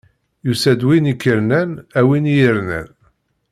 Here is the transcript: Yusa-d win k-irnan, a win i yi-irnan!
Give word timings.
Yusa-d 0.45 0.81
win 0.87 1.07
k-irnan, 1.21 1.71
a 1.99 2.01
win 2.07 2.29
i 2.31 2.33
yi-irnan! 2.35 2.89